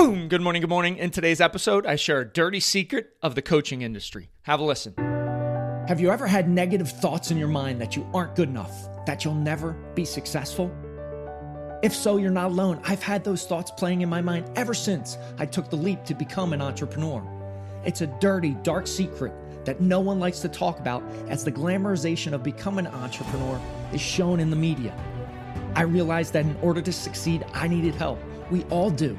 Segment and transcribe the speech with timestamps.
[0.00, 0.28] Boom!
[0.28, 0.96] Good morning, good morning.
[0.96, 4.30] In today's episode, I share a dirty secret of the coaching industry.
[4.44, 4.94] Have a listen.
[5.88, 9.26] Have you ever had negative thoughts in your mind that you aren't good enough, that
[9.26, 10.74] you'll never be successful?
[11.82, 12.80] If so, you're not alone.
[12.82, 16.14] I've had those thoughts playing in my mind ever since I took the leap to
[16.14, 17.22] become an entrepreneur.
[17.84, 19.34] It's a dirty, dark secret
[19.66, 23.60] that no one likes to talk about as the glamorization of becoming an entrepreneur
[23.92, 24.94] is shown in the media.
[25.74, 28.18] I realized that in order to succeed, I needed help.
[28.50, 29.18] We all do.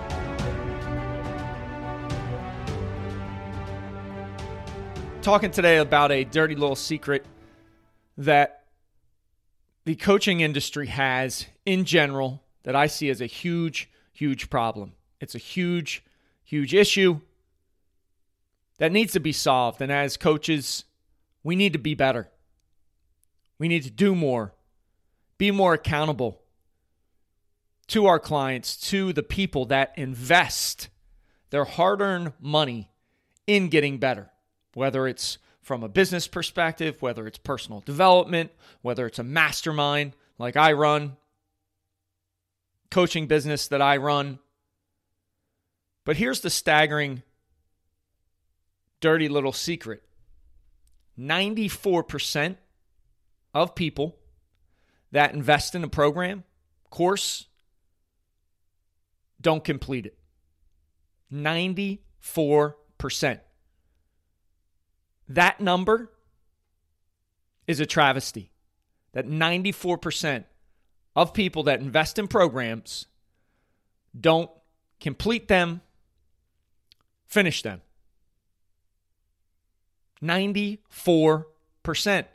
[5.21, 7.23] Talking today about a dirty little secret
[8.17, 8.63] that
[9.85, 14.93] the coaching industry has in general that I see as a huge, huge problem.
[15.19, 16.03] It's a huge,
[16.43, 17.21] huge issue
[18.79, 19.79] that needs to be solved.
[19.79, 20.85] And as coaches,
[21.43, 22.27] we need to be better.
[23.59, 24.55] We need to do more,
[25.37, 26.41] be more accountable
[27.89, 30.89] to our clients, to the people that invest
[31.51, 32.89] their hard earned money
[33.45, 34.30] in getting better
[34.73, 40.57] whether it's from a business perspective, whether it's personal development, whether it's a mastermind like
[40.57, 41.17] I run,
[42.89, 44.39] coaching business that I run.
[46.03, 47.21] But here's the staggering,
[48.99, 50.03] dirty little secret
[51.19, 52.55] 94%
[53.53, 54.17] of people
[55.11, 56.43] that invest in a program,
[56.91, 57.47] course,
[59.39, 60.19] don't complete it.
[61.33, 63.39] 94%.
[65.35, 66.11] That number
[67.67, 68.51] is a travesty.
[69.13, 70.45] That 94%
[71.15, 73.05] of people that invest in programs
[74.19, 74.51] don't
[74.99, 75.79] complete them,
[77.27, 77.81] finish them.
[80.21, 82.25] 94%.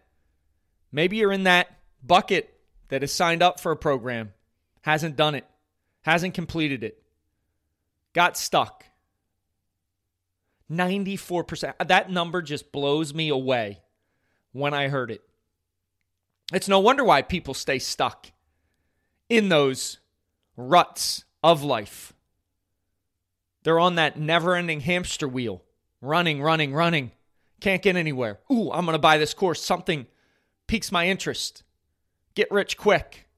[0.91, 1.69] Maybe you're in that
[2.03, 2.59] bucket
[2.89, 4.33] that is signed up for a program,
[4.83, 5.45] hasn't done it,
[6.03, 7.03] hasn't completed it,
[8.15, 8.87] got stuck.
[10.71, 11.87] 94%.
[11.87, 13.81] That number just blows me away
[14.53, 15.23] when I heard it.
[16.53, 18.31] It's no wonder why people stay stuck
[19.29, 19.99] in those
[20.57, 22.13] ruts of life.
[23.63, 25.63] They're on that never ending hamster wheel,
[26.01, 27.11] running, running, running.
[27.61, 28.39] Can't get anywhere.
[28.51, 29.61] Ooh, I'm going to buy this course.
[29.61, 30.07] Something
[30.69, 31.65] piques my interest.
[32.35, 33.29] Get rich quick.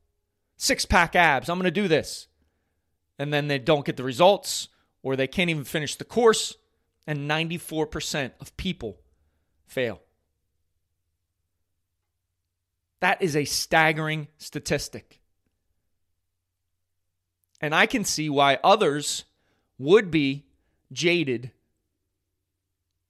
[0.57, 1.49] Six pack abs.
[1.49, 2.27] I'm going to do this.
[3.19, 4.69] And then they don't get the results
[5.03, 6.57] or they can't even finish the course
[7.09, 8.99] and 94% of people
[9.67, 10.03] fail.
[13.01, 15.19] That is a staggering statistic.
[17.63, 19.25] And I can see why others
[19.79, 20.45] would be
[20.93, 21.53] jaded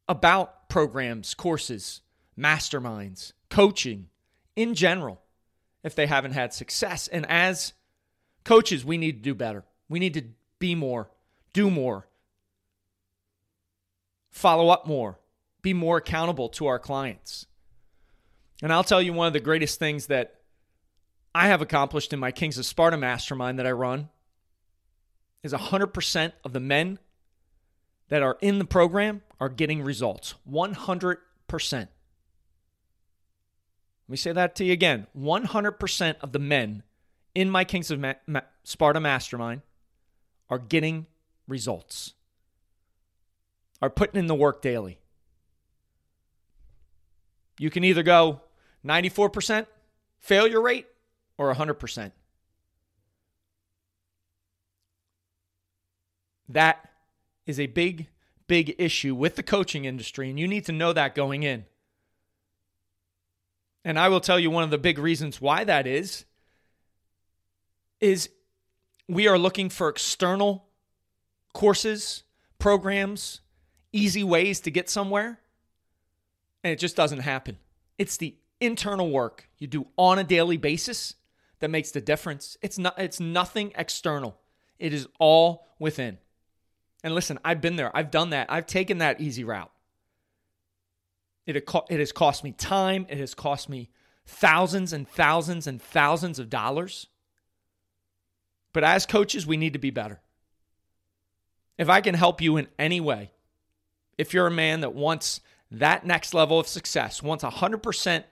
[0.08, 2.00] about programs, courses,
[2.38, 4.10] masterminds, coaching
[4.54, 5.22] in general
[5.82, 7.08] if they haven't had success.
[7.08, 7.72] And as
[8.44, 9.64] coaches, we need to do better.
[9.88, 10.22] We need to
[10.60, 11.10] be more,
[11.52, 12.07] do more,
[14.38, 15.18] follow up more,
[15.62, 17.46] be more accountable to our clients.
[18.62, 20.36] And I'll tell you one of the greatest things that
[21.34, 24.08] I have accomplished in my Kings of Sparta mastermind that I run
[25.42, 26.98] is 100% of the men
[28.08, 30.34] that are in the program are getting results.
[30.48, 31.18] 100%.
[31.72, 31.88] Let
[34.08, 35.06] me say that to you again.
[35.16, 36.84] 100% of the men
[37.34, 39.62] in my Kings of Ma- Ma- Sparta mastermind
[40.48, 41.06] are getting
[41.46, 42.14] results
[43.80, 44.98] are putting in the work daily.
[47.58, 48.42] You can either go
[48.84, 49.66] 94%
[50.18, 50.86] failure rate
[51.36, 52.12] or 100%.
[56.48, 56.88] That
[57.46, 58.08] is a big,
[58.46, 61.64] big issue with the coaching industry, and you need to know that going in.
[63.84, 66.24] And I will tell you one of the big reasons why that is
[68.00, 68.28] is
[69.08, 70.66] we are looking for external
[71.52, 72.22] courses,
[72.58, 73.40] programs,
[73.92, 75.38] easy ways to get somewhere,
[76.62, 77.58] and it just doesn't happen.
[77.98, 81.14] It's the internal work you do on a daily basis
[81.60, 82.56] that makes the difference.
[82.62, 84.38] It's not it's nothing external.
[84.78, 86.18] It is all within.
[87.02, 87.96] And listen, I've been there.
[87.96, 88.50] I've done that.
[88.50, 89.70] I've taken that easy route.
[91.46, 91.56] It,
[91.88, 93.06] it has cost me time.
[93.08, 93.90] It has cost me
[94.26, 97.06] thousands and thousands and thousands of dollars.
[98.72, 100.20] But as coaches, we need to be better.
[101.78, 103.30] If I can help you in any way,
[104.18, 108.24] if you're a man that wants that next level of success, wants 100%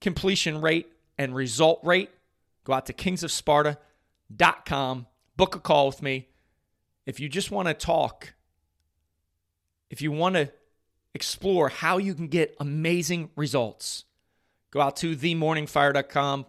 [0.00, 2.10] completion rate and result rate,
[2.64, 5.06] go out to kingsofsparta.com,
[5.36, 6.28] book a call with me.
[7.06, 8.34] If you just want to talk,
[9.90, 10.50] if you want to
[11.14, 14.04] explore how you can get amazing results,
[14.70, 16.46] go out to themorningfire.com,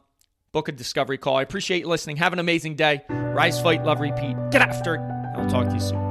[0.52, 1.38] book a discovery call.
[1.38, 2.18] I appreciate you listening.
[2.18, 3.02] Have an amazing day.
[3.10, 4.36] Rise, fight, love, repeat.
[4.52, 5.02] Get after it.
[5.36, 6.11] I'll talk to you soon.